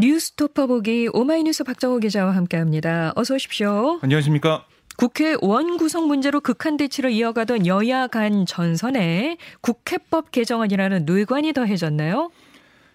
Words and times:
뉴스토퍼 0.00 0.66
보기 0.66 1.08
오마이뉴스 1.12 1.64
박정호 1.64 1.98
기자와 1.98 2.34
함께합니다. 2.36 3.12
어서 3.16 3.34
오십시오. 3.34 3.98
안녕하십니까? 4.02 4.64
국회 4.96 5.36
원구성 5.40 6.06
문제로 6.08 6.40
극한 6.40 6.76
대치를 6.76 7.10
이어가던 7.10 7.66
여야 7.66 8.06
간 8.06 8.46
전선에 8.46 9.36
국회법 9.60 10.32
개정안이라는 10.32 11.04
뇌관이 11.04 11.52
더해졌나요? 11.52 12.30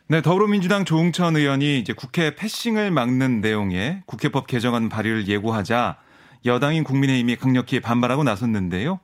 네, 0.08 0.22
더불어민주당 0.22 0.84
조웅천 0.84 1.38
의원이 1.38 1.80
이제 1.80 1.94
국회 1.94 2.36
패싱을 2.36 2.92
막는 2.92 3.42
내용의 3.42 4.04
국회법 4.06 4.48
개정안 4.48 4.90
발의를 4.90 5.28
예고하자 5.28 5.98
여당인 6.46 6.84
국민의힘이 6.84 7.38
강력히 7.38 7.80
반발하고 7.80 8.24
나섰는데요. 8.24 9.00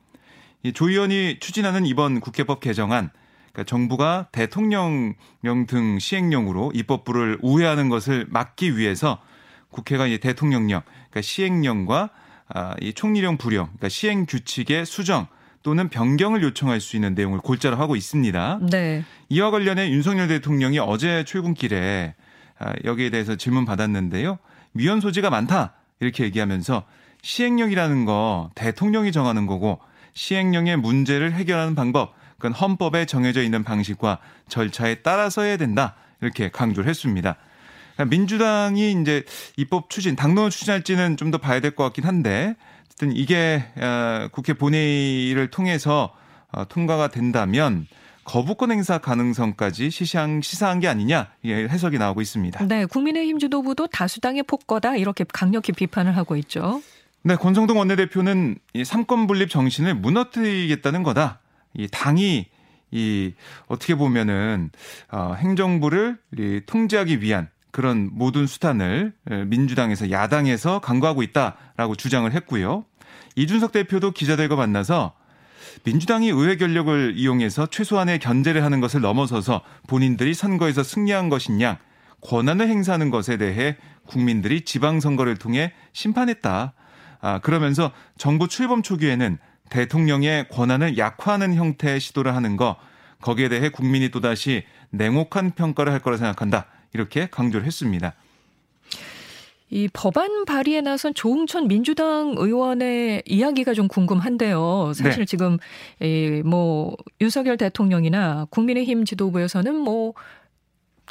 조 0.74 0.90
의원이 0.90 1.38
추진하는 1.40 1.86
이번 1.86 2.20
국회법 2.20 2.60
개정안, 2.60 3.10
그러니까 3.52 3.64
정부가 3.64 4.28
대통령령 4.32 5.66
등 5.66 5.98
시행령으로 5.98 6.72
입법부를 6.74 7.38
우회하는 7.42 7.88
것을 7.88 8.26
막기 8.28 8.76
위해서 8.76 9.18
국회가 9.70 10.06
이 10.06 10.18
대통령령, 10.18 10.82
그러니까 11.10 11.22
시행령과 11.22 12.10
아, 12.52 12.74
이 12.80 12.92
총리령 12.92 13.36
불용, 13.36 13.66
그러니까 13.66 13.88
시행 13.88 14.26
규칙의 14.26 14.84
수정 14.84 15.26
또는 15.62 15.88
변경을 15.88 16.42
요청할 16.42 16.80
수 16.80 16.96
있는 16.96 17.14
내용을 17.14 17.38
골자로 17.38 17.76
하고 17.76 17.94
있습니다. 17.94 18.60
네. 18.70 19.04
이와 19.28 19.50
관련해 19.50 19.90
윤석열 19.90 20.26
대통령이 20.28 20.78
어제 20.78 21.24
출근길에 21.24 22.14
아, 22.58 22.72
여기에 22.84 23.10
대해서 23.10 23.36
질문 23.36 23.64
받았는데요. 23.64 24.38
위헌 24.74 25.00
소지가 25.00 25.30
많다 25.30 25.74
이렇게 26.00 26.24
얘기하면서 26.24 26.84
시행령이라는 27.22 28.04
거 28.04 28.50
대통령이 28.54 29.12
정하는 29.12 29.46
거고 29.46 29.80
시행령의 30.14 30.76
문제를 30.78 31.32
해결하는 31.32 31.74
방법 31.74 32.14
그건 32.40 32.52
헌법에 32.52 33.04
정해져 33.06 33.42
있는 33.42 33.62
방식과 33.62 34.18
절차에 34.48 34.96
따라서 35.02 35.42
해야 35.42 35.56
된다 35.58 35.94
이렇게 36.22 36.48
강조를 36.50 36.88
했습니다. 36.88 37.36
민주당이 38.08 38.92
이제 38.92 39.24
입법 39.56 39.90
추진, 39.90 40.16
당론을 40.16 40.50
추진할지는 40.50 41.16
좀 41.18 41.30
더 41.30 41.38
봐야 41.38 41.60
될 41.60 41.72
것 41.76 41.84
같긴 41.84 42.04
한데, 42.04 42.56
어쨌든 42.86 43.14
이게 43.14 43.62
어, 43.76 44.28
국회 44.32 44.54
본회의를 44.54 45.50
통해서 45.50 46.12
어, 46.50 46.64
통과가 46.66 47.08
된다면 47.08 47.86
거부권 48.24 48.70
행사 48.72 48.98
가능성까지 48.98 49.90
시시한, 49.90 50.40
시사한 50.42 50.80
게 50.80 50.88
아니냐 50.88 51.28
이게 51.42 51.68
해석이 51.68 51.98
나오고 51.98 52.20
있습니다. 52.22 52.66
네, 52.66 52.86
국민의힘 52.86 53.38
지도부도 53.38 53.86
다수당의 53.88 54.44
폭거다 54.44 54.96
이렇게 54.96 55.24
강력히 55.30 55.72
비판을 55.72 56.16
하고 56.16 56.36
있죠. 56.36 56.82
네, 57.22 57.36
권성동 57.36 57.78
원내대표는 57.78 58.56
이 58.72 58.84
삼권 58.84 59.26
분립 59.26 59.50
정신을 59.50 59.94
무너뜨리겠다는 59.94 61.02
거다. 61.02 61.38
이 61.74 61.88
당이 61.88 62.46
이 62.92 63.32
어떻게 63.66 63.94
보면은 63.94 64.70
어, 65.10 65.34
행정부를 65.38 66.18
이 66.38 66.60
통제하기 66.66 67.22
위한 67.22 67.48
그런 67.70 68.10
모든 68.12 68.46
수단을 68.46 69.12
민주당에서 69.46 70.10
야당에서 70.10 70.80
강구하고 70.80 71.22
있다라고 71.22 71.94
주장을 71.94 72.30
했고요. 72.32 72.84
이준석 73.36 73.70
대표도 73.70 74.10
기자들과 74.10 74.56
만나서 74.56 75.14
민주당이 75.84 76.30
의회 76.30 76.56
권력을 76.56 77.14
이용해서 77.16 77.66
최소한의 77.66 78.18
견제를 78.18 78.64
하는 78.64 78.80
것을 78.80 79.00
넘어서서 79.00 79.62
본인들이 79.86 80.34
선거에서 80.34 80.82
승리한 80.82 81.28
것이냐 81.28 81.78
권한을 82.22 82.68
행사하는 82.68 83.10
것에 83.10 83.36
대해 83.36 83.76
국민들이 84.06 84.62
지방선거를 84.62 85.36
통해 85.36 85.72
심판했다. 85.92 86.74
아, 87.22 87.38
그러면서 87.38 87.92
정부 88.18 88.48
출범 88.48 88.82
초기에는 88.82 89.38
대통령의 89.70 90.48
권한을 90.48 90.98
약화하는 90.98 91.54
형태의 91.54 92.00
시도를 92.00 92.34
하는 92.34 92.56
거 92.56 92.76
거기에 93.22 93.48
대해 93.48 93.68
국민이 93.68 94.10
또다시 94.10 94.64
냉혹한 94.90 95.52
평가를 95.52 95.92
할 95.92 96.00
거라 96.00 96.16
생각한다. 96.16 96.66
이렇게 96.92 97.28
강조를 97.30 97.66
했습니다. 97.66 98.14
이 99.72 99.88
법안 99.92 100.44
발의에 100.44 100.80
나선 100.80 101.14
조웅천 101.14 101.68
민주당 101.68 102.34
의원의 102.36 103.22
이야기가 103.24 103.72
좀 103.72 103.86
궁금한데요. 103.86 104.92
사실 104.94 105.20
네. 105.20 105.24
지금 105.24 105.58
이뭐 106.00 106.96
윤석열 107.20 107.56
대통령이나 107.56 108.48
국민의힘 108.50 109.04
지도부에서는 109.04 109.76
뭐 109.76 110.14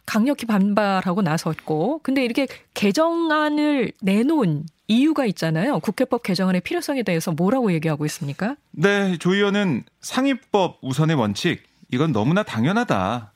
강력히 0.05 0.45
반발하고 0.45 1.21
나섰고 1.21 2.01
근데 2.03 2.25
이렇게 2.25 2.47
개정안을 2.73 3.93
내놓은 4.01 4.65
이유가 4.89 5.25
있잖아요. 5.27 5.79
국회법 5.79 6.23
개정안의 6.23 6.61
필요성에 6.61 7.03
대해서 7.03 7.31
뭐라고 7.31 7.71
얘기하고 7.73 8.05
있습니까? 8.07 8.55
네, 8.71 9.17
조 9.17 9.35
의원은 9.35 9.83
상위법 10.01 10.79
우선의 10.81 11.15
원칙 11.15 11.63
이건 11.91 12.11
너무나 12.11 12.41
당연하다. 12.41 13.31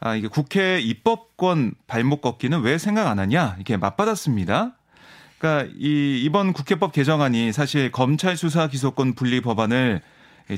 아, 0.00 0.14
이게 0.16 0.28
국회 0.28 0.80
입법권 0.80 1.74
발목 1.86 2.22
꺾기는 2.22 2.58
왜 2.62 2.78
생각 2.78 3.06
안 3.08 3.18
하냐 3.18 3.54
이렇게 3.56 3.76
맞받았습니다. 3.76 4.76
그러니까 5.36 5.70
이 5.78 6.22
이번 6.24 6.54
국회법 6.54 6.92
개정안이 6.92 7.52
사실 7.52 7.92
검찰 7.92 8.38
수사 8.38 8.66
기소권 8.66 9.12
분리 9.14 9.42
법안을 9.42 10.00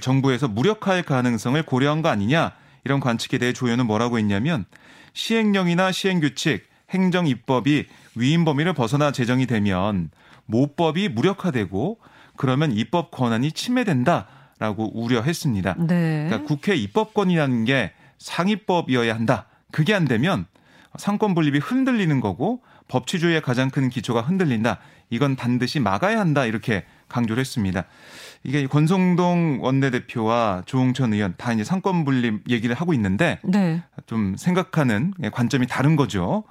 정부에서 0.00 0.46
무력화할 0.46 1.02
가능성을 1.02 1.60
고려한 1.64 2.02
거 2.02 2.08
아니냐 2.08 2.52
이런 2.84 3.00
관측에 3.00 3.38
대해 3.38 3.52
조 3.52 3.66
의원은 3.66 3.86
뭐라고 3.86 4.16
했냐면 4.18 4.64
시행령이나 5.12 5.90
시행규칙, 5.90 6.68
행정 6.90 7.26
입법이 7.26 7.86
위임 8.14 8.44
범위를 8.44 8.74
벗어나 8.74 9.10
제정이 9.10 9.46
되면 9.46 10.10
모법이 10.46 11.08
무력화되고 11.08 11.98
그러면 12.36 12.72
입법 12.72 13.10
권한이 13.10 13.52
침해된다라고 13.52 14.98
우려했습니다. 15.00 15.76
네. 15.86 16.26
그러니까 16.28 16.42
국회 16.48 16.74
입법권이라는 16.74 17.64
게 17.64 17.92
상위법이어야 18.18 19.14
한다. 19.14 19.46
그게 19.72 19.94
안 19.94 20.06
되면 20.06 20.46
상권 20.96 21.34
분립이 21.34 21.58
흔들리는 21.58 22.20
거고 22.20 22.62
법치주의의 22.88 23.42
가장 23.42 23.70
큰 23.70 23.88
기초가 23.88 24.22
흔들린다. 24.22 24.78
이건 25.10 25.36
반드시 25.36 25.80
막아야 25.80 26.18
한다. 26.18 26.44
이렇게 26.46 26.84
강조를 27.08 27.40
했습니다. 27.40 27.84
이게 28.44 28.66
권성동 28.66 29.58
원내대표와 29.62 30.62
조응천 30.66 31.12
의원 31.12 31.34
다 31.36 31.52
이제 31.52 31.64
삼권 31.64 32.04
분립 32.04 32.48
얘기를 32.48 32.74
하고 32.74 32.94
있는데 32.94 33.38
네. 33.42 33.82
좀 34.06 34.36
생각하는 34.36 35.12
관점이 35.32 35.66
다른 35.66 35.96
거죠. 35.96 36.44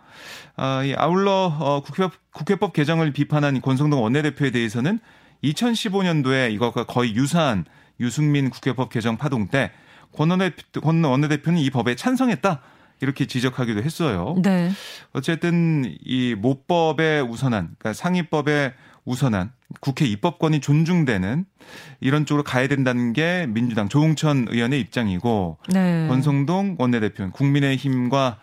아, 0.56 0.82
아울러 0.98 1.56
어, 1.60 1.82
국회법, 1.82 2.14
국회법 2.32 2.74
개정을 2.74 3.12
비판한 3.12 3.62
권성동 3.62 4.02
원내대표에 4.04 4.52
대해서는 4.52 5.00
2015년도에 5.44 6.52
이것과 6.54 6.86
거의 6.86 7.16
유사한 7.16 7.66
유승민 8.00 8.50
국회법 8.50 8.90
개정 8.90 9.18
파동 9.18 9.48
때 9.48 9.72
권 10.16 11.04
원내대표는 11.04 11.60
이 11.60 11.70
법에 11.70 11.96
찬성했다. 11.96 12.62
이렇게 13.02 13.26
지적하기도 13.26 13.84
했어요. 13.84 14.36
네. 14.42 14.72
어쨌든 15.12 15.98
이 16.06 16.34
모법의 16.36 17.24
우선한, 17.24 17.76
그러니까 17.78 17.94
상위법의 17.94 18.74
우선한 19.06 19.52
국회 19.82 20.06
입법권이 20.06 20.60
존중되는 20.60 21.46
이런 22.00 22.26
쪽으로 22.26 22.44
가야 22.44 22.68
된다는 22.68 23.14
게 23.14 23.48
민주당 23.48 23.88
조홍천 23.88 24.48
의원의 24.50 24.80
입장이고 24.82 25.58
네. 25.70 26.08
권성동 26.08 26.76
원내대표는 26.80 27.32
국민의힘과 27.32 28.38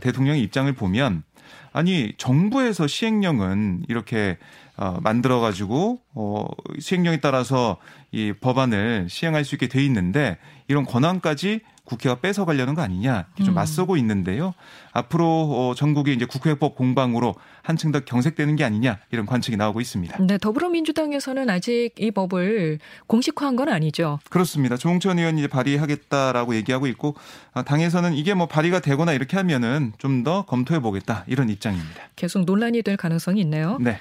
대통령의 0.00 0.42
입장을 0.42 0.72
보면 0.72 1.24
아니 1.72 2.12
정부에서 2.16 2.86
시행령은 2.86 3.84
이렇게 3.88 4.38
어, 4.76 4.98
만들어 5.02 5.40
가지고 5.40 6.00
어 6.14 6.46
시행령에 6.78 7.18
따라서 7.18 7.76
이 8.12 8.32
법안을 8.32 9.08
시행할 9.08 9.44
수 9.44 9.56
있게 9.56 9.68
돼 9.68 9.84
있는데 9.84 10.38
이런 10.68 10.84
권한까지 10.84 11.60
국회가 11.84 12.16
뺏어가려는 12.16 12.74
거 12.74 12.82
아니냐 12.82 13.26
좀 13.36 13.48
음. 13.48 13.54
맞서고 13.54 13.96
있는데요. 13.98 14.54
앞으로 14.92 15.26
어, 15.26 15.74
전국이 15.76 16.14
이제 16.14 16.24
국회법 16.24 16.76
공방으로 16.76 17.34
한층 17.62 17.92
더 17.92 18.00
경색되는 18.00 18.56
게 18.56 18.64
아니냐 18.64 18.98
이런 19.10 19.26
관측이 19.26 19.56
나오고 19.56 19.80
있습니다. 19.82 20.18
네, 20.26 20.38
더불어민주당에서는 20.38 21.50
아직 21.50 21.90
이 21.98 22.10
법을 22.10 22.78
공식화한 23.06 23.56
건 23.56 23.68
아니죠. 23.68 24.18
그렇습니다. 24.30 24.76
조홍천 24.78 25.18
의원이 25.18 25.40
이제 25.40 25.48
발의하겠다라고 25.48 26.54
얘기하고 26.56 26.86
있고 26.86 27.14
아, 27.52 27.62
당에서는 27.62 28.14
이게 28.14 28.32
뭐 28.34 28.46
발의가 28.46 28.80
되거나 28.80 29.12
이렇게 29.12 29.36
하면은 29.36 29.92
좀 29.98 30.24
더 30.24 30.46
검토해 30.46 30.80
보겠다 30.80 31.24
이런 31.26 31.50
입장입니다. 31.50 32.00
계속 32.16 32.44
논란이 32.44 32.82
될 32.82 32.96
가능성이 32.96 33.42
있네요. 33.42 33.76
네. 33.78 33.98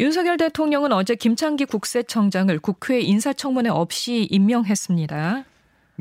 윤석열 0.00 0.36
대통령은 0.36 0.92
어제 0.92 1.14
김창기 1.14 1.64
국세청장을 1.64 2.58
국회 2.58 3.00
인사청문회 3.00 3.70
없이 3.70 4.26
임명했습니다. 4.30 5.44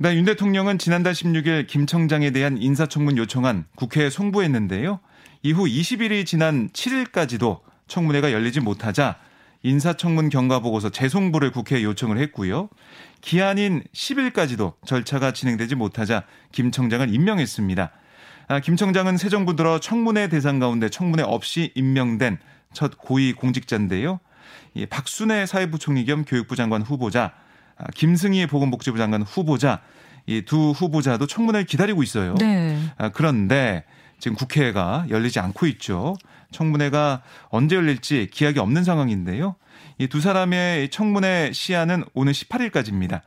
네, 0.04 0.16
윤 0.16 0.26
대통령은 0.26 0.80
지난달 0.80 1.14
16일 1.14 1.68
김 1.68 1.86
청장에 1.86 2.32
대한 2.32 2.58
인사청문 2.58 3.18
요청안 3.18 3.66
국회에 3.76 4.10
송부했는데요. 4.10 5.00
이후 5.44 5.66
20일이 5.66 6.26
지난 6.26 6.70
7일까지도 6.70 7.60
청문회가 7.88 8.32
열리지 8.32 8.62
못하자 8.62 9.18
인사청문 9.62 10.30
경과보고서 10.30 10.90
재송부를 10.90 11.52
국회에 11.52 11.84
요청을 11.84 12.18
했고요. 12.18 12.70
기한인 13.22 13.84
10일까지도 13.94 14.74
절차가 14.88 15.34
진행되지 15.34 15.76
못하자 15.76 16.24
김 16.52 16.72
청장을 16.72 17.14
임명했습니다. 17.14 17.92
아, 18.48 18.60
김 18.60 18.76
청장은 18.78 19.18
새 19.18 19.30
정부 19.30 19.56
들어 19.56 19.80
청문회 19.80 20.30
대상 20.30 20.58
가운데 20.58 20.90
청문회 20.90 21.22
없이 21.22 21.74
임명된 21.76 22.40
첫 22.74 22.98
고위 22.98 23.34
공직자인데요. 23.34 24.20
이 24.74 24.88
박순애 24.88 25.46
사회부총리 25.46 26.06
겸 26.06 26.26
교육부 26.26 26.56
장관 26.56 26.82
후보자, 26.82 27.26
아, 27.26 27.41
김승희 27.96 28.48
보건복지부 28.48 28.98
장관 28.98 29.22
후보자 29.24 29.82
이 30.28 30.44
두 30.46 30.72
후보자도 30.72 31.26
청문회를 31.28 31.66
기다리고 31.66 32.04
있어요. 32.04 32.36
네. 32.36 32.78
아, 32.98 33.10
그런데 33.10 33.84
지금 34.20 34.38
국회가 34.38 35.06
열리지 35.10 35.40
않고 35.40 35.66
있죠. 35.68 36.16
청문회가 36.52 37.24
언제 37.50 37.76
열릴지 37.76 38.30
기약이 38.32 38.60
없는 38.60 38.84
상황인데요. 38.84 39.56
이 39.98 40.08
두 40.08 40.22
사람의 40.22 40.90
청문회 40.90 41.52
시한은 41.54 42.04
오는 42.14 42.32
18일까지입니다. 42.34 43.22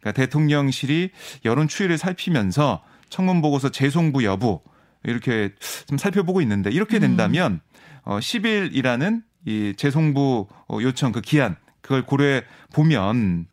그러니까 0.00 0.12
대통령실이 0.12 1.10
여론 1.44 1.66
추이를 1.68 1.98
살피면서 1.98 2.82
청문 3.08 3.40
보고서 3.42 3.70
재송부 3.70 4.24
여부 4.24 4.60
이렇게 5.04 5.50
좀 5.86 5.98
살펴보고 5.98 6.40
있는데 6.42 6.70
이렇게 6.70 6.96
음. 6.98 7.00
된다면 7.00 7.60
어 8.04 8.18
10일이라는 8.18 9.22
이 9.46 9.74
재송부 9.76 10.46
요청 10.82 11.12
그 11.12 11.20
기한 11.20 11.56
그걸 11.80 12.04
고려해 12.04 12.42
보면 12.72 13.46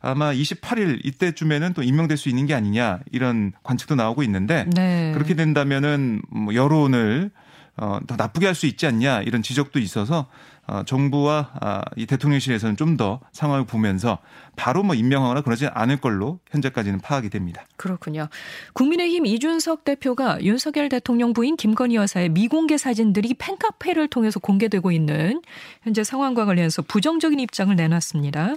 아마 0.00 0.32
28일 0.32 1.00
이때쯤에는 1.04 1.72
또 1.74 1.82
임명될 1.82 2.16
수 2.16 2.28
있는 2.28 2.46
게 2.46 2.54
아니냐 2.54 3.00
이런 3.12 3.52
관측도 3.62 3.94
나오고 3.94 4.22
있는데 4.24 4.66
네. 4.74 5.12
그렇게 5.14 5.34
된다면은 5.34 6.22
뭐 6.30 6.54
여론을 6.54 7.30
어, 7.76 8.00
더 8.06 8.16
나쁘게 8.16 8.46
할 8.46 8.54
수 8.54 8.66
있지 8.66 8.86
않냐 8.86 9.22
이런 9.22 9.42
지적도 9.42 9.78
있어서 9.78 10.18
어, 10.18 10.57
정부와 10.84 11.50
아, 11.60 11.82
이 11.96 12.06
대통령실에서는 12.06 12.76
좀 12.76 12.98
더 12.98 13.20
상황을 13.30 13.64
보면서 13.64 14.18
바로 14.56 14.82
뭐 14.82 14.96
임명하거나 14.96 15.42
그러지 15.42 15.68
않을 15.68 15.98
걸로 15.98 16.40
현재까지는 16.50 17.00
파악이 17.00 17.30
됩니다. 17.30 17.64
그렇군요. 17.76 18.28
국민의힘 18.72 19.24
이준석 19.24 19.84
대표가 19.84 20.42
윤석열 20.42 20.88
대통령 20.88 21.32
부인 21.32 21.56
김건희 21.56 21.94
여사의 21.94 22.30
미공개 22.30 22.76
사진들이 22.76 23.34
팬카페를 23.34 24.08
통해서 24.08 24.40
공개되고 24.40 24.90
있는 24.90 25.42
현재 25.82 26.02
상황과 26.02 26.44
관련해서 26.44 26.82
부정적인 26.82 27.38
입장을 27.38 27.74
내놨습니다. 27.76 28.56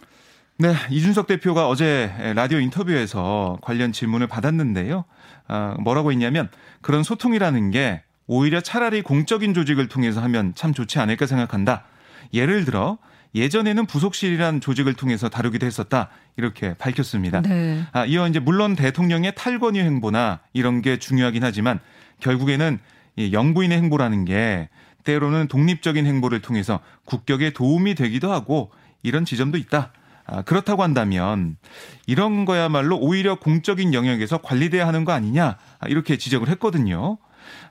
네, 0.57 0.73
이준석 0.89 1.27
대표가 1.27 1.67
어제 1.67 2.11
라디오 2.35 2.59
인터뷰에서 2.59 3.59
관련 3.61 3.91
질문을 3.91 4.25
받았는데요. 4.27 5.05
아, 5.47 5.75
뭐라고 5.79 6.11
했냐면 6.11 6.49
그런 6.81 7.03
소통이라는 7.03 7.71
게 7.71 8.01
오히려 8.25 8.61
차라리 8.61 9.01
공적인 9.01 9.53
조직을 9.53 9.87
통해서 9.87 10.21
하면 10.21 10.53
참 10.55 10.73
좋지 10.73 10.99
않을까 10.99 11.25
생각한다. 11.27 11.83
예를 12.33 12.65
들어 12.65 12.97
예전에는 13.33 13.85
부속실이라는 13.85 14.59
조직을 14.59 14.93
통해서 14.93 15.29
다루기도 15.29 15.65
했었다. 15.65 16.09
이렇게 16.35 16.73
밝혔습니다. 16.73 17.41
네. 17.41 17.83
아, 17.93 18.05
이어 18.05 18.27
이제 18.27 18.39
물론 18.39 18.75
대통령의 18.75 19.33
탈권위 19.35 19.79
행보나 19.79 20.41
이런 20.53 20.81
게 20.81 20.97
중요하긴 20.97 21.43
하지만 21.43 21.79
결국에는 22.19 22.79
이 23.15 23.31
영부인의 23.33 23.77
행보라는 23.77 24.25
게 24.25 24.69
때로는 25.03 25.47
독립적인 25.47 26.05
행보를 26.05 26.41
통해서 26.41 26.79
국격에 27.05 27.51
도움이 27.51 27.95
되기도 27.95 28.31
하고 28.31 28.71
이런 29.01 29.25
지점도 29.25 29.57
있다. 29.57 29.91
아, 30.25 30.43
그렇다고 30.43 30.83
한다면 30.83 31.57
이런 32.05 32.45
거야말로 32.45 32.97
오히려 32.97 33.35
공적인 33.39 33.93
영역에서 33.93 34.37
관리돼야 34.37 34.87
하는 34.87 35.03
거 35.03 35.11
아니냐 35.11 35.57
아, 35.79 35.87
이렇게 35.87 36.17
지적을 36.17 36.49
했거든요. 36.49 37.17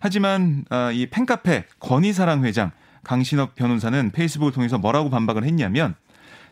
하지만 0.00 0.64
아, 0.68 0.90
이 0.90 1.06
팬카페 1.06 1.64
건희사랑 1.78 2.44
회장 2.44 2.72
강신업 3.04 3.54
변호사는 3.54 4.10
페이스북을 4.12 4.52
통해서 4.52 4.78
뭐라고 4.78 5.10
반박을 5.10 5.44
했냐면 5.44 5.94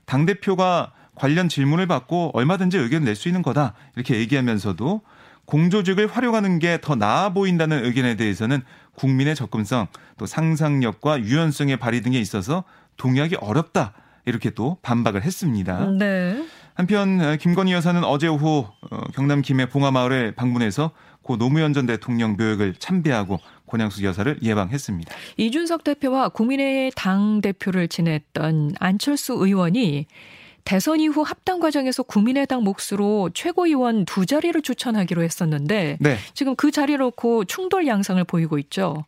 당 0.04 0.26
대표가 0.26 0.92
관련 1.14 1.48
질문을 1.48 1.86
받고 1.86 2.30
얼마든지 2.34 2.78
의견을 2.78 3.04
낼 3.06 3.16
수 3.16 3.28
있는 3.28 3.42
거다 3.42 3.74
이렇게 3.96 4.16
얘기하면서도 4.16 5.02
공조직을 5.46 6.06
활용하는 6.08 6.58
게 6.58 6.78
더 6.80 6.94
나아 6.94 7.30
보인다는 7.32 7.84
의견에 7.84 8.16
대해서는 8.16 8.62
국민의 8.94 9.34
접근성 9.34 9.86
또 10.18 10.26
상상력과 10.26 11.20
유연성의 11.20 11.78
발휘 11.78 12.02
등에 12.02 12.18
있어서 12.18 12.64
동의하기 12.96 13.36
어렵다 13.36 13.92
이렇게 14.26 14.50
또 14.50 14.76
반박을 14.82 15.22
했습니다. 15.22 15.86
네. 15.98 16.44
한편 16.74 17.38
김건희 17.38 17.72
여사는 17.72 18.04
어제 18.04 18.28
오후 18.28 18.66
어, 18.90 19.00
경남 19.14 19.42
김해 19.42 19.66
봉화마을을 19.66 20.32
방문해서 20.32 20.92
고 21.22 21.36
노무현 21.36 21.72
전 21.72 21.86
대통령 21.86 22.36
묘역을 22.36 22.74
참배하고 22.78 23.40
권양수 23.68 24.04
여사를 24.04 24.38
예방했습니다. 24.42 25.14
이준석 25.36 25.84
대표와 25.84 26.30
국민의 26.30 26.90
당 26.96 27.40
대표를 27.40 27.86
지냈던 27.88 28.72
안철수 28.80 29.34
의원이 29.34 30.06
대선 30.64 31.00
이후 31.00 31.22
합당 31.22 31.60
과정에서 31.60 32.02
국민의당 32.02 32.62
몫으로 32.62 33.30
최고위원 33.32 34.04
두 34.04 34.26
자리를 34.26 34.60
추천하기로 34.60 35.22
했었는데 35.22 35.96
네. 35.98 36.18
지금 36.34 36.56
그 36.56 36.70
자리를 36.70 36.98
놓고 36.98 37.44
충돌 37.46 37.86
양상을 37.86 38.22
보이고 38.24 38.58
있죠. 38.58 39.06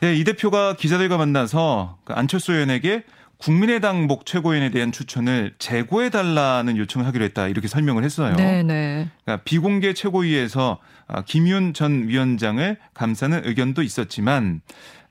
네, 0.00 0.16
이 0.16 0.24
대표가 0.24 0.74
기자들과 0.74 1.16
만나서 1.16 1.98
그 2.04 2.14
안철수 2.14 2.52
의원에게 2.52 3.04
국민의당 3.38 4.06
목 4.06 4.26
최고위원에 4.26 4.70
대한 4.70 4.90
추천을 4.90 5.54
재고해 5.58 6.10
달라는 6.10 6.76
요청을 6.76 7.06
하기로 7.06 7.24
했다 7.24 7.46
이렇게 7.46 7.68
설명을 7.68 8.02
했어요. 8.04 8.34
네네. 8.34 8.62
네. 8.64 9.08
그러니까 9.24 9.44
비공개 9.44 9.94
최고위에서 9.94 10.78
아, 11.06 11.22
김윤 11.22 11.72
전 11.72 12.08
위원장을 12.08 12.76
감사는 12.94 13.42
의견도 13.44 13.82
있었지만 13.82 14.60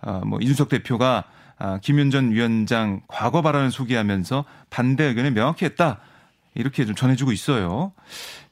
아, 0.01 0.21
뭐 0.25 0.39
이준석 0.41 0.69
대표가 0.69 1.23
아, 1.57 1.79
김윤 1.81 2.11
전 2.11 2.31
위원장 2.31 3.01
과거 3.07 3.41
발언을 3.41 3.71
소개하면서 3.71 4.43
반대 4.69 5.05
의견을 5.05 5.31
명확히 5.31 5.65
했다. 5.65 5.99
이렇게 6.53 6.85
좀 6.85 6.95
전해주고 6.95 7.31
있어요. 7.31 7.93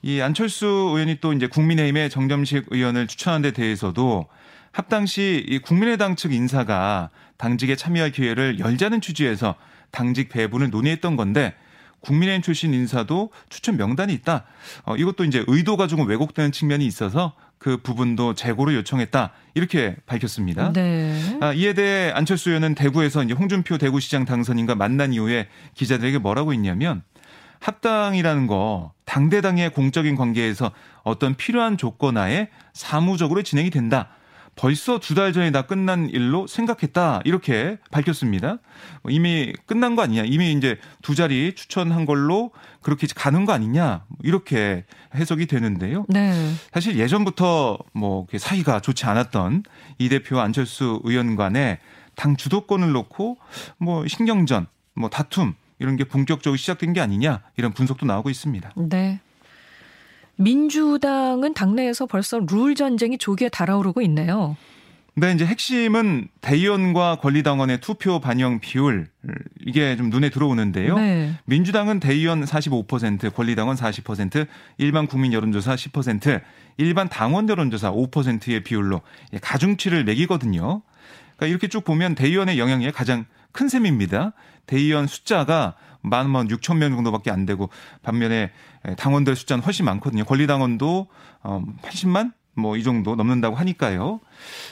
이 0.02 0.22
안철수 0.22 0.68
의원이 0.68 1.20
또 1.22 1.34
이제 1.34 1.48
국민의힘의 1.48 2.10
정점식 2.10 2.66
의원을 2.70 3.08
추천한 3.08 3.42
데 3.42 3.52
대해서도 3.52 4.28
합당 4.72 5.06
시 5.06 5.46
이 5.48 5.58
국민의당 5.60 6.16
측 6.16 6.34
인사가 6.34 7.10
당직에 7.38 7.76
참여할 7.76 8.12
기회를 8.12 8.60
열자는 8.60 9.02
취지에서 9.02 9.56
당직 9.92 10.30
배분을 10.30 10.70
논의했던 10.70 11.16
건데 11.16 11.54
국민의힘 12.02 12.42
출신 12.42 12.74
인사도 12.74 13.32
추천 13.50 13.78
명단이 13.78 14.14
있다. 14.14 14.46
어, 14.84 14.96
이것도 14.96 15.26
이제 15.26 15.44
의도가 15.48 15.88
조금 15.88 16.08
왜곡되는 16.08 16.52
측면이 16.52 16.86
있어서 16.86 17.34
그 17.58 17.78
부분도 17.78 18.36
재고를 18.36 18.76
요청했다. 18.76 19.32
이렇게 19.56 19.96
밝혔습니다. 20.06 20.72
네. 20.74 21.38
아, 21.42 21.52
이에 21.54 21.74
대해 21.74 22.12
안철수 22.12 22.50
의원은 22.50 22.76
대구에서 22.76 23.24
이제 23.24 23.34
홍준표 23.34 23.78
대구시장 23.78 24.26
당선인과 24.26 24.76
만난 24.76 25.14
이후에 25.14 25.48
기자들에게 25.74 26.20
뭐라고 26.20 26.54
했냐면 26.54 27.02
합당이라는 27.60 28.46
거 28.48 28.94
당대당의 29.06 29.72
공적인 29.72 30.16
관계에서 30.16 30.72
어떤 31.04 31.36
필요한 31.36 31.78
조건 31.78 32.18
하에 32.18 32.50
사무적으로 32.74 33.42
진행이 33.42 33.72
된다. 33.72 34.10
벌써 34.56 35.00
두 35.00 35.16
달 35.16 35.34
전에 35.34 35.52
다 35.52 35.64
끝난 35.64 36.10
일로 36.10 36.48
생각했다 36.48 37.22
이렇게 37.26 37.78
밝혔습니다. 37.92 38.60
뭐 39.04 39.12
이미 39.12 39.54
끝난 39.66 39.96
거 39.96 40.02
아니냐? 40.02 40.24
이미 40.26 40.54
이제 40.54 40.78
두 41.02 41.14
자리 41.16 41.54
추천한 41.54 42.06
걸로 42.06 42.52
그렇게 42.82 43.06
가는 43.14 43.46
거 43.46 43.52
아니냐? 43.54 44.06
이렇게 44.24 44.86
해석이 45.14 45.46
되는데요. 45.48 46.06
네. 46.08 46.54
사실 46.72 46.98
예전부터 46.98 47.78
뭐 47.94 48.28
사이가 48.36 48.80
좋지 48.80 49.06
않았던 49.06 49.64
이 49.98 50.10
대표 50.10 50.40
안철수 50.40 51.02
의원 51.04 51.36
간의 51.36 51.80
당 52.16 52.38
주도권을 52.38 52.92
놓고 52.94 53.38
뭐 53.78 54.08
신경전, 54.08 54.68
뭐 54.94 55.10
다툼 55.10 55.54
이런 55.80 55.98
게 55.98 56.06
본격적으로 56.06 56.56
시작된 56.56 56.94
게 56.94 57.02
아니냐 57.02 57.42
이런 57.58 57.74
분석도 57.74 58.06
나오고 58.06 58.30
있습니다. 58.30 58.72
네. 58.78 59.20
민주당은 60.38 61.54
당내에서 61.54 62.06
벌써 62.06 62.40
룰 62.40 62.76
전쟁이 62.76 63.18
조기에 63.18 63.50
달아오르고 63.50 64.02
있네요. 64.02 64.56
네, 65.18 65.32
이제 65.32 65.46
핵심은 65.46 66.28
대의원과 66.42 67.20
권리당원의 67.22 67.80
투표 67.80 68.20
반영 68.20 68.60
비율 68.60 69.08
이게 69.66 69.96
좀 69.96 70.10
눈에 70.10 70.30
들어오는데요. 70.30 70.98
네. 70.98 71.32
민주당은 71.46 72.02
대의원 72.02 72.44
45%, 72.44 73.34
권리당원 73.34 73.78
40%, 73.78 74.46
일반 74.78 75.08
국민 75.08 75.32
여론조사 75.32 75.76
10%, 75.76 76.42
일반 76.76 77.08
당원 77.08 77.48
여론조사 77.48 77.94
5%의 77.94 78.64
비율로 78.66 79.02
가중치를 79.42 80.04
매기거든요. 80.04 80.82
그러니까 81.38 81.48
이렇게 81.48 81.70
쭉 81.70 81.86
보면 81.86 82.16
대의원의 82.16 82.60
영향이 82.60 82.92
가장 82.92 83.24
큰 83.54 83.70
셈입니다. 83.70 84.34
대의원 84.66 85.08
숫자가 85.08 85.76
만원 86.10 86.48
6천 86.48 86.78
명 86.78 86.96
정도밖에 86.96 87.32
안 87.32 87.46
되고 87.46 87.70
반면에 88.04 88.52
당원들 88.98 89.36
숫자는 89.36 89.64
훨씬 89.64 89.86
많거든요. 89.86 90.24
권리당원도 90.26 91.08
어 91.44 91.64
80만 91.82 92.34
뭐 92.56 92.78
이 92.78 92.84
정도 92.84 93.16
넘는다고 93.16 93.56
하니까요. 93.56 94.20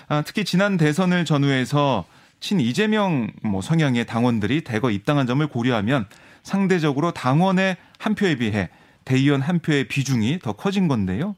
아, 0.08 0.24
특히 0.26 0.44
지난 0.46 0.78
대선을 0.78 1.26
전후해서 1.26 2.06
친 2.40 2.60
이재명 2.60 3.32
뭐 3.42 3.62
성향의 3.62 4.06
당원들이 4.06 4.62
대거 4.62 4.92
입당한 4.92 5.28
점을 5.28 5.46
고려하면 5.48 6.08
상대적으로 6.44 7.12
당원의 7.12 7.78
한 8.00 8.16
표에 8.16 8.36
비해 8.36 8.70
대의원 9.06 9.42
한 9.42 9.60
표의 9.60 9.88
비중이 9.88 10.40
더 10.40 10.54
커진 10.54 10.88
건데요. 10.88 11.36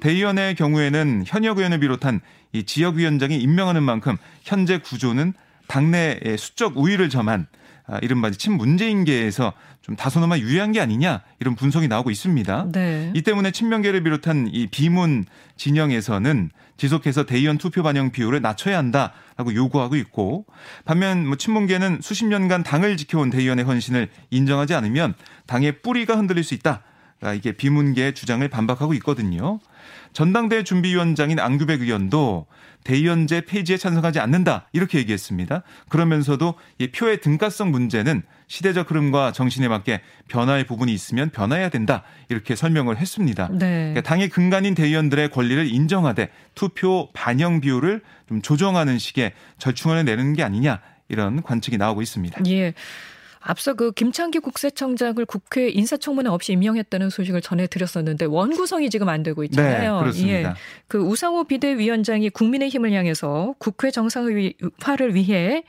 대의원의 0.00 0.54
경우에는 0.56 1.24
현역 1.26 1.58
의원을 1.58 1.78
비롯한 1.80 2.20
이 2.52 2.64
지역위원장이 2.64 3.36
임명하는 3.36 3.82
만큼 3.82 4.16
현재 4.42 4.78
구조는 4.78 5.34
당내의 5.68 6.36
수적 6.36 6.76
우위를 6.76 7.10
점한 7.10 7.42
아, 7.42 7.59
이른바 8.02 8.30
친문재인계에서 8.30 9.52
좀 9.82 9.96
다소나마 9.96 10.38
유리한 10.38 10.72
게 10.72 10.80
아니냐 10.80 11.22
이런 11.40 11.54
분석이 11.56 11.88
나오고 11.88 12.10
있습니다. 12.10 12.68
네. 12.72 13.12
이 13.14 13.22
때문에 13.22 13.50
친명계를 13.50 14.02
비롯한 14.02 14.48
이 14.52 14.66
비문 14.66 15.24
진영에서는 15.56 16.50
지속해서 16.76 17.26
대의원 17.26 17.58
투표 17.58 17.82
반영 17.82 18.10
비율을 18.10 18.40
낮춰야 18.40 18.78
한다라고 18.78 19.54
요구하고 19.54 19.96
있고 19.96 20.46
반면 20.84 21.26
뭐 21.26 21.36
친문계는 21.36 22.00
수십 22.02 22.24
년간 22.26 22.62
당을 22.62 22.96
지켜온 22.96 23.30
대의원의 23.30 23.64
헌신을 23.64 24.08
인정하지 24.30 24.74
않으면 24.74 25.14
당의 25.46 25.82
뿌리가 25.82 26.16
흔들릴 26.16 26.44
수 26.44 26.54
있다. 26.54 26.82
아, 27.22 27.34
이게 27.34 27.52
비문계의 27.52 28.14
주장을 28.14 28.46
반박하고 28.48 28.94
있거든요. 28.94 29.60
전당대 30.12 30.64
준비위원장인 30.64 31.38
안규백 31.38 31.82
의원도 31.82 32.46
대의원제 32.82 33.42
폐지에 33.42 33.76
찬성하지 33.76 34.20
않는다 34.20 34.66
이렇게 34.72 34.98
얘기했습니다. 34.98 35.62
그러면서도 35.88 36.54
이 36.78 36.88
표의 36.90 37.20
등가성 37.20 37.70
문제는 37.70 38.22
시대적 38.48 38.90
흐름과 38.90 39.32
정신에 39.32 39.68
맞게 39.68 40.00
변화의 40.28 40.64
부분이 40.64 40.92
있으면 40.92 41.30
변화해야 41.30 41.68
된다 41.68 42.02
이렇게 42.28 42.56
설명을 42.56 42.96
했습니다. 42.96 43.48
네. 43.52 43.92
그러니까 43.92 44.00
당의 44.00 44.28
근간인 44.30 44.74
대의원들의 44.74 45.30
권리를 45.30 45.66
인정하되 45.68 46.30
투표 46.54 47.10
반영 47.12 47.60
비율을 47.60 48.00
좀 48.28 48.42
조정하는 48.42 48.98
식의 48.98 49.32
절충안을 49.58 50.04
내는 50.06 50.32
게 50.32 50.42
아니냐 50.42 50.80
이런 51.08 51.42
관측이 51.42 51.76
나오고 51.76 52.02
있습니다. 52.02 52.40
예. 52.48 52.72
앞서 53.42 53.72
그 53.74 53.92
김창기 53.92 54.40
국세청장을 54.40 55.24
국회 55.24 55.70
인사청문회 55.70 56.28
없이 56.28 56.52
임명했다는 56.52 57.08
소식을 57.08 57.40
전해드렸었는데 57.40 58.26
원구성이 58.26 58.90
지금 58.90 59.08
안 59.08 59.22
되고 59.22 59.42
있잖아요. 59.44 59.94
네, 59.96 60.00
그렇습니다. 60.00 60.50
예. 60.50 60.54
그 60.88 60.98
우상호 60.98 61.44
비대위원장이 61.44 62.28
국민의힘을 62.30 62.92
향해서 62.92 63.54
국회 63.58 63.90
정상화를 63.90 65.14
위해 65.14 65.64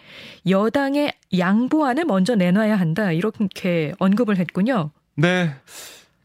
여당의 0.48 1.14
양보안을 1.38 2.04
먼저 2.06 2.36
내놔야 2.36 2.76
한다 2.76 3.14
이렇게 3.14 3.94
언급을 4.00 4.38
했군요. 4.38 4.92
네. 5.16 5.56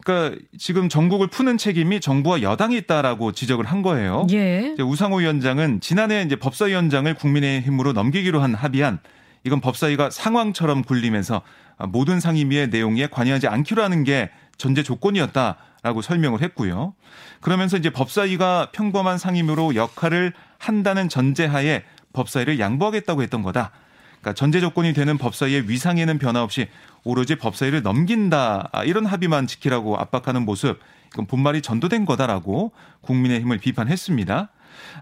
그러니까 0.03 0.37
지금 0.57 0.89
전국을 0.89 1.27
푸는 1.27 1.57
책임이 1.57 1.99
정부와 2.01 2.41
여당이 2.41 2.77
있다라고 2.77 3.31
지적을 3.31 3.65
한 3.65 3.81
거예요. 3.81 4.27
예. 4.31 4.75
우상호 4.79 5.17
위원장은 5.17 5.79
지난해 5.81 6.23
이제 6.23 6.35
법사위원장을 6.35 7.13
국민의힘으로 7.13 7.93
넘기기로 7.93 8.41
한 8.41 8.53
합의안 8.53 8.99
이건 9.43 9.61
법사위가 9.61 10.09
상황처럼 10.09 10.83
굴리면서 10.83 11.41
모든 11.89 12.19
상임위의 12.19 12.69
내용에 12.69 13.07
관여하지 13.07 13.47
않기로 13.47 13.83
하는 13.83 14.03
게 14.03 14.29
전제 14.57 14.83
조건이었다라고 14.83 16.01
설명을 16.01 16.41
했고요. 16.41 16.93
그러면서 17.41 17.77
이제 17.77 17.89
법사위가 17.89 18.69
평범한 18.71 19.17
상임위로 19.17 19.75
역할을 19.75 20.33
한다는 20.57 21.07
전제하에 21.09 21.83
법사위를 22.13 22.59
양보하겠다고 22.59 23.21
했던 23.21 23.43
거다. 23.43 23.71
그러니까 24.19 24.33
전제 24.33 24.59
조건이 24.59 24.93
되는 24.93 25.17
법사위의 25.17 25.69
위상에는 25.69 26.17
변화 26.17 26.41
없이 26.41 26.67
오로지 27.03 27.35
법사위를 27.35 27.83
넘긴다 27.83 28.71
이런 28.85 29.05
합의만 29.05 29.45
지키라고 29.45 29.97
압박하는 29.97 30.43
모습 30.43 30.79
이건 31.13 31.27
본말이 31.27 31.61
전도된 31.61 32.05
거다라고 32.05 32.71
국민의힘을 33.01 33.59
비판했습니다. 33.59 34.49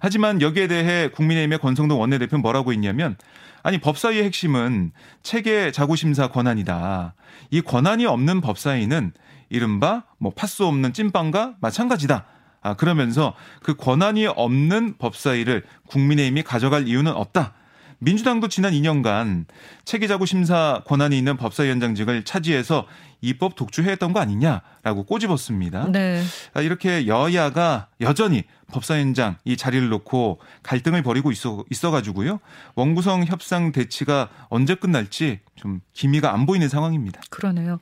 하지만 0.01 0.41
여기에 0.41 0.67
대해 0.67 1.09
국민의힘의 1.09 1.59
권성동 1.59 1.99
원내대표는 1.99 2.41
뭐라고 2.41 2.71
했냐면 2.73 3.15
아니 3.63 3.79
법사위의 3.79 4.23
핵심은 4.25 4.91
체계 5.23 5.71
자구심사 5.71 6.27
권한이다. 6.27 7.15
이 7.51 7.61
권한이 7.61 8.05
없는 8.05 8.41
법사위는 8.41 9.13
이른바 9.49 10.03
뭐 10.17 10.31
파수 10.35 10.65
없는 10.65 10.93
찐빵과 10.93 11.55
마찬가지다. 11.61 12.25
아, 12.61 12.73
그러면서 12.75 13.35
그 13.61 13.75
권한이 13.75 14.25
없는 14.27 14.97
법사위를 14.97 15.63
국민의힘이 15.87 16.43
가져갈 16.43 16.87
이유는 16.87 17.11
없다. 17.11 17.53
민주당도 17.99 18.47
지난 18.47 18.73
2년간 18.73 19.45
체계자구 19.85 20.25
심사 20.25 20.81
권한이 20.85 21.17
있는 21.17 21.37
법사위원장직을 21.37 22.23
차지해서 22.23 22.85
입법 23.21 23.55
독주했던 23.55 24.13
거 24.13 24.19
아니냐라고 24.19 25.03
꼬집었습니다. 25.05 25.91
네. 25.91 26.21
아, 26.53 26.61
이렇게 26.61 27.07
여야가 27.07 27.87
여전히 28.01 28.43
법사위원장 28.67 29.37
이 29.45 29.57
자리를 29.57 29.87
놓고 29.89 30.39
갈등을 30.63 31.01
벌이고 31.01 31.31
있어 31.31 31.63
있어가지고요. 31.69 32.39
원구성 32.75 33.25
협상 33.25 33.71
대치가 33.71 34.29
언제 34.49 34.75
끝날지 34.75 35.39
좀 35.55 35.81
기미가 35.93 36.33
안 36.33 36.45
보이는 36.45 36.67
상황입니다. 36.69 37.21
그러네요. 37.29 37.79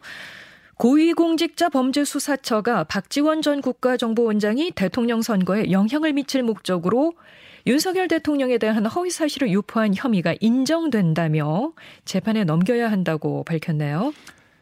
고위공직자 0.77 1.69
범죄수사처가 1.69 2.85
박지원 2.85 3.41
전 3.41 3.61
국가정보원장이 3.61 4.71
대통령 4.71 5.21
선거에 5.21 5.71
영향을 5.71 6.13
미칠 6.13 6.43
목적으로 6.43 7.13
윤석열 7.65 8.07
대통령에 8.09 8.57
대한 8.57 8.85
허위 8.85 9.09
사실을 9.09 9.49
유포한 9.51 9.93
혐의가 9.95 10.35
인정된다며 10.41 11.71
재판에 12.03 12.43
넘겨야 12.43 12.91
한다고 12.91 13.43
밝혔네요. 13.45 14.13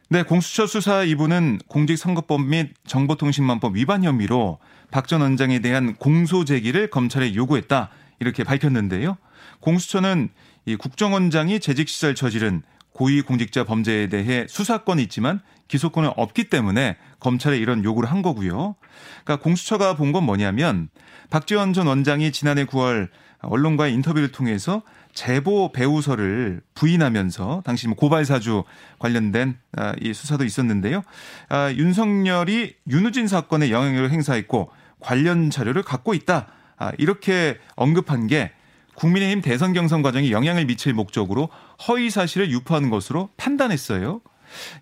네, 0.09 0.23
공수처 0.23 0.67
수사 0.67 1.03
2부는 1.05 1.67
공직선거법 1.67 2.41
및 2.45 2.73
정보통신망법 2.85 3.75
위반 3.75 4.03
혐의로 4.03 4.59
박 4.91 5.07
전 5.07 5.21
원장에 5.21 5.59
대한 5.59 5.95
공소 5.95 6.45
제기를 6.45 6.89
검찰에 6.89 7.33
요구했다. 7.33 7.89
이렇게 8.19 8.43
밝혔는데요. 8.43 9.17
공수처는 9.61 10.29
이 10.65 10.75
국정원장이 10.75 11.59
재직 11.59 11.89
시절 11.89 12.13
저지른 12.13 12.61
고위공직자 12.93 13.63
범죄에 13.63 14.09
대해 14.09 14.45
수사권이 14.47 15.01
있지만 15.03 15.39
기소권은 15.69 16.11
없기 16.17 16.49
때문에 16.49 16.97
검찰에 17.21 17.57
이런 17.57 17.83
요구를 17.85 18.09
한 18.11 18.21
거고요. 18.21 18.75
그러니까 19.23 19.43
공수처가 19.43 19.95
본 19.95 20.11
건 20.11 20.25
뭐냐면 20.25 20.89
박지원 21.29 21.71
전 21.71 21.87
원장이 21.87 22.33
지난해 22.33 22.65
9월 22.65 23.07
언론과의 23.43 23.93
인터뷰를 23.93 24.31
통해서 24.33 24.81
제보 25.13 25.71
배우서를 25.71 26.61
부인하면서 26.75 27.63
당시 27.65 27.87
뭐 27.87 27.95
고발 27.95 28.25
사주 28.25 28.63
관련된 28.99 29.57
아, 29.77 29.93
이 30.01 30.13
수사도 30.13 30.43
있었는데요. 30.43 31.03
아, 31.49 31.71
윤석열이 31.71 32.75
윤우진 32.89 33.27
사건에 33.27 33.71
영향력을 33.71 34.11
행사했고 34.11 34.69
관련 34.99 35.49
자료를 35.49 35.83
갖고 35.83 36.13
있다. 36.13 36.47
아, 36.77 36.91
이렇게 36.97 37.57
언급한 37.75 38.27
게 38.27 38.51
국민의힘 38.95 39.41
대선 39.41 39.73
경선 39.73 40.01
과정에 40.01 40.31
영향을 40.31 40.65
미칠 40.65 40.93
목적으로 40.93 41.49
허위 41.87 42.09
사실을 42.09 42.51
유포하는 42.51 42.89
것으로 42.89 43.29
판단했어요. 43.37 44.21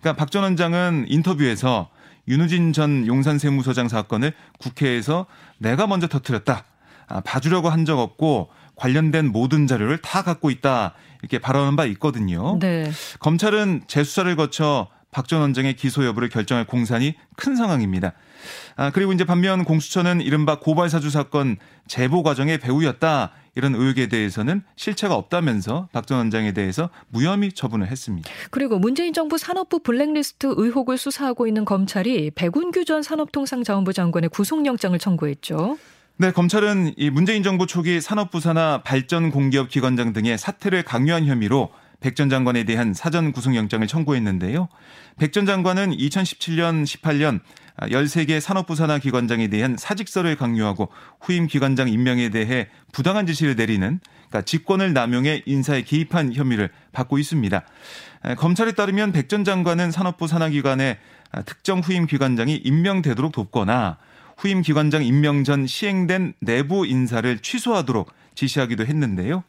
그러니까 0.01 0.13
박 0.15 0.31
전 0.31 0.43
원장은 0.43 1.05
인터뷰에서 1.07 1.89
윤우진 2.29 2.73
전 2.73 3.07
용산세무서장 3.07 3.87
사건을 3.89 4.33
국회에서 4.59 5.25
내가 5.57 5.87
먼저 5.87 6.07
터뜨렸다. 6.07 6.63
아, 7.07 7.19
봐주려고 7.21 7.69
한 7.69 7.85
적 7.85 7.97
없고 7.99 8.49
관련된 8.75 9.31
모든 9.31 9.65
자료를 9.67 9.97
다 9.97 10.21
갖고 10.21 10.49
있다. 10.51 10.93
이렇게 11.21 11.39
발언한 11.39 11.75
바 11.75 11.85
있거든요. 11.85 12.57
네. 12.59 12.91
검찰은 13.19 13.81
재수사를 13.87 14.33
거쳐 14.35 14.87
박 15.11 15.25
전 15.27 15.41
원장의 15.41 15.73
기소 15.75 16.05
여부를 16.05 16.29
결정할 16.29 16.65
공산이 16.65 17.15
큰 17.35 17.55
상황입니다. 17.55 18.13
아, 18.75 18.91
그리고 18.91 19.11
이제 19.11 19.23
반면 19.25 19.63
공수처는 19.65 20.21
이른바 20.21 20.59
고발사주 20.59 21.09
사건 21.09 21.57
제보 21.87 22.21
과정의 22.21 22.59
배우였다. 22.59 23.31
이런 23.55 23.75
의혹에 23.75 24.07
대해서는 24.07 24.63
실체가 24.75 25.15
없다면서 25.15 25.89
박 25.91 26.05
전 26.05 26.17
원장에 26.17 26.53
대해서 26.53 26.89
무혐의 27.09 27.51
처분을 27.51 27.87
했습니다. 27.87 28.29
그리고 28.49 28.79
문재인 28.79 29.13
정부 29.13 29.37
산업부 29.37 29.79
블랙리스트 29.79 30.53
의혹을 30.57 30.97
수사하고 30.97 31.45
있는 31.45 31.65
검찰이 31.65 32.31
백운규 32.31 32.85
전 32.85 33.03
산업통상자원부 33.03 33.93
장관의 33.93 34.29
구속영장을 34.29 34.97
청구했죠. 34.97 35.77
네, 36.17 36.31
검찰은 36.31 36.95
이 36.97 37.09
문재인 37.09 37.43
정부 37.43 37.65
초기 37.65 38.01
산업부 38.01 38.39
산하 38.41 38.81
발전 38.83 39.31
공기업 39.31 39.69
기관장 39.69 40.11
등의 40.11 40.37
사퇴를 40.37 40.83
강요한 40.83 41.25
혐의로 41.25 41.69
백 41.99 42.15
전 42.15 42.29
장관에 42.29 42.63
대한 42.63 42.93
사전 42.93 43.31
구속영장을 43.31 43.85
청구했는데요. 43.85 44.69
백 45.17 45.31
전 45.31 45.45
장관은 45.45 45.91
2017년, 45.91 46.83
18년 46.85 47.41
13개 47.81 48.39
산업부 48.39 48.75
산하 48.75 48.99
기관장에 48.99 49.47
대한 49.47 49.77
사직서를 49.77 50.35
강요하고 50.35 50.89
후임 51.21 51.47
기관장 51.47 51.87
임명에 51.87 52.29
대해 52.29 52.67
부당한 52.91 53.25
지시를 53.25 53.55
내리는 53.55 53.99
그러니까 54.27 54.41
직권을 54.41 54.93
남용해 54.93 55.43
인사에 55.45 55.83
개입한 55.83 56.33
혐의를 56.33 56.69
받고 56.91 57.17
있습니다. 57.17 57.61
검찰에 58.37 58.73
따르면 58.73 59.11
백 59.11 59.29
전 59.29 59.43
장관은 59.43 59.91
산업부 59.91 60.27
산하 60.27 60.49
기관의 60.49 60.97
특정 61.45 61.79
후임 61.79 62.05
기관장이 62.05 62.55
임명되도록 62.55 63.31
돕거나 63.31 63.97
후임 64.37 64.61
기관장 64.61 65.03
임명 65.03 65.43
전 65.43 65.67
시행된 65.67 66.33
내부 66.39 66.85
인사를 66.85 67.39
취소하도록 67.39 68.11
지시하기도 68.35 68.85
했는데요. 68.85 69.43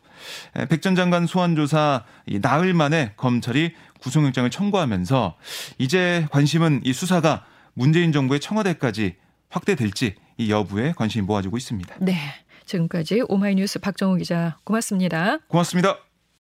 백 0.68 0.80
전 0.80 0.94
장관 0.94 1.26
소환 1.26 1.56
조사 1.56 2.04
나흘 2.40 2.74
만에 2.74 3.12
검찰이 3.16 3.74
구속영장을 4.00 4.48
청구하면서 4.50 5.36
이제 5.78 6.26
관심은 6.30 6.82
이 6.84 6.92
수사가 6.92 7.44
문재인 7.74 8.12
정부의 8.12 8.40
청와대까지 8.40 9.16
확대될지 9.50 10.14
이 10.38 10.50
여부에 10.50 10.92
관심이 10.96 11.24
모아지고 11.24 11.56
있습니다. 11.56 11.96
네. 12.00 12.16
지금까지 12.66 13.22
오마이뉴스 13.28 13.80
박정우 13.80 14.16
기자 14.16 14.56
고맙습니다. 14.64 15.38
고맙습니다. 15.48 16.09